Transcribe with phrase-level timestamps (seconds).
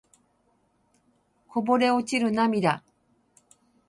[1.47, 2.83] こぼれ落ちる涙